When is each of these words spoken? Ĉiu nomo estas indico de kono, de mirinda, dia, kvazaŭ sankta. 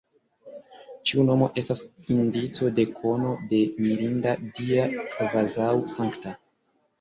Ĉiu 1.09 1.25
nomo 1.25 1.49
estas 1.61 1.81
indico 2.15 2.69
de 2.79 2.85
kono, 2.95 3.35
de 3.53 3.61
mirinda, 3.83 4.33
dia, 4.61 4.89
kvazaŭ 5.13 5.69
sankta. 5.97 6.35